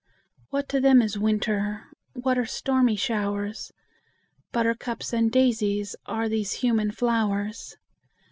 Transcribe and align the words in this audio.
What 0.49 0.67
to 0.69 0.81
them 0.81 0.99
is 0.99 1.19
winter! 1.19 1.83
What 2.13 2.35
are 2.35 2.45
stormy 2.47 2.95
showers! 2.95 3.71
Buttercups 4.51 5.13
and 5.13 5.31
daisies 5.31 5.95
Are 6.07 6.27
these 6.27 6.53
human 6.53 6.89
flowers! 6.89 7.77